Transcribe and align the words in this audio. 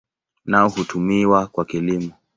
Nao 0.45 0.69
hutumiwa 0.69 1.47
kwa 1.47 1.65
kilimo. 1.65 2.13